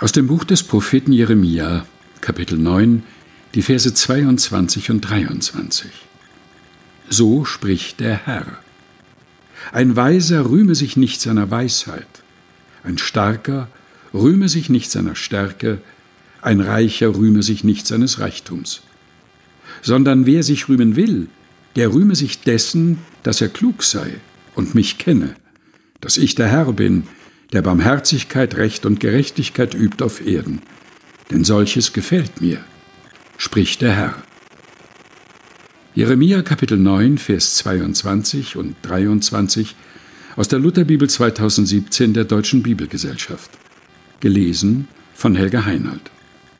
Aus 0.00 0.12
dem 0.12 0.28
Buch 0.28 0.44
des 0.44 0.62
Propheten 0.62 1.12
Jeremia, 1.12 1.84
Kapitel 2.20 2.56
9, 2.56 3.02
die 3.54 3.62
Verse 3.62 3.92
22 3.92 4.92
und 4.92 5.00
23. 5.00 5.90
So 7.08 7.44
spricht 7.44 7.98
der 7.98 8.24
Herr. 8.24 8.46
Ein 9.72 9.96
Weiser 9.96 10.48
rühme 10.48 10.76
sich 10.76 10.96
nicht 10.96 11.20
seiner 11.20 11.50
Weisheit, 11.50 12.06
ein 12.84 12.96
Starker 12.96 13.66
rühme 14.14 14.48
sich 14.48 14.70
nicht 14.70 14.88
seiner 14.92 15.16
Stärke, 15.16 15.80
ein 16.42 16.60
Reicher 16.60 17.16
rühme 17.16 17.42
sich 17.42 17.64
nicht 17.64 17.84
seines 17.84 18.20
Reichtums, 18.20 18.82
sondern 19.82 20.26
wer 20.26 20.44
sich 20.44 20.68
rühmen 20.68 20.94
will, 20.94 21.26
der 21.74 21.92
rühme 21.92 22.14
sich 22.14 22.38
dessen, 22.42 22.98
dass 23.24 23.40
er 23.40 23.48
klug 23.48 23.82
sei 23.82 24.20
und 24.54 24.76
mich 24.76 24.98
kenne, 24.98 25.34
dass 26.00 26.18
ich 26.18 26.36
der 26.36 26.46
Herr 26.46 26.72
bin, 26.72 27.02
der 27.52 27.62
Barmherzigkeit, 27.62 28.56
Recht 28.56 28.84
und 28.84 29.00
Gerechtigkeit 29.00 29.74
übt 29.74 30.04
auf 30.04 30.26
Erden. 30.26 30.62
Denn 31.30 31.44
solches 31.44 31.92
gefällt 31.92 32.40
mir, 32.40 32.58
spricht 33.36 33.80
der 33.82 33.92
Herr. 33.92 34.14
Jeremia 35.94 36.42
Kapitel 36.42 36.78
9, 36.78 37.18
Vers 37.18 37.56
22 37.56 38.56
und 38.56 38.76
23 38.82 39.74
aus 40.36 40.48
der 40.48 40.58
Lutherbibel 40.58 41.08
2017 41.08 42.14
der 42.14 42.24
Deutschen 42.24 42.62
Bibelgesellschaft. 42.62 43.50
Gelesen 44.20 44.88
von 45.14 45.34
Helga 45.34 45.64
Heinold. 45.64 46.10